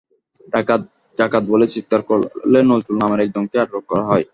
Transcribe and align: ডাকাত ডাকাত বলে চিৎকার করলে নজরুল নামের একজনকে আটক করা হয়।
ডাকাত 0.53 0.81
ডাকাত 1.17 1.43
বলে 1.43 1.65
চিৎকার 1.73 2.01
করলে 2.09 2.59
নজরুল 2.63 2.97
নামের 3.01 3.23
একজনকে 3.25 3.55
আটক 3.59 3.83
করা 3.89 4.03
হয়। 4.05 4.25